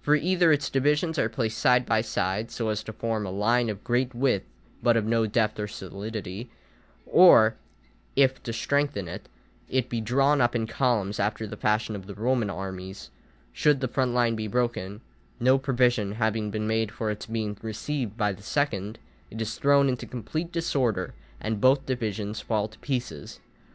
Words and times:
For 0.00 0.14
either 0.16 0.50
its 0.50 0.70
divisions 0.70 1.18
are 1.18 1.28
placed 1.28 1.58
side 1.58 1.84
by 1.84 2.00
side, 2.00 2.50
so 2.50 2.70
as 2.70 2.82
to 2.84 2.92
form 2.94 3.26
a 3.26 3.30
line 3.30 3.68
of 3.68 3.84
great 3.84 4.14
width 4.14 4.46
but 4.82 4.96
of 4.96 5.04
no 5.04 5.26
depth 5.26 5.60
or 5.60 5.66
solidity; 5.68 6.48
or 7.04 7.54
if, 8.16 8.42
to 8.44 8.52
strengthen 8.54 9.08
it, 9.08 9.28
it 9.68 9.90
be 9.90 10.00
drawn 10.00 10.40
up 10.40 10.56
in 10.56 10.66
columns 10.66 11.20
after 11.20 11.46
the 11.46 11.58
fashion 11.58 11.94
of 11.94 12.06
the 12.06 12.14
Roman 12.14 12.48
armies, 12.48 13.10
should 13.52 13.82
the 13.82 13.88
front 13.88 14.12
line 14.14 14.36
be 14.36 14.46
broken, 14.48 15.02
no 15.38 15.58
provision 15.58 16.12
having 16.12 16.50
been 16.50 16.66
made 16.66 16.90
for 16.90 17.10
its 17.10 17.26
being 17.26 17.54
received 17.60 18.16
by 18.16 18.32
the 18.32 18.42
second, 18.42 18.98
it 19.30 19.38
is 19.38 19.56
thrown 19.56 19.90
into 19.90 20.06
complete 20.06 20.50
disorder, 20.50 21.12
and 21.42 21.60
both 21.60 21.84
divisions 21.84 22.40
fall 22.40 22.68
to 22.68 22.78
pieces. 22.78 23.38